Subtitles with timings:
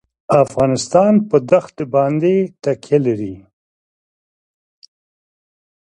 [0.43, 3.35] افغانستان په دښتې باندې تکیه لري.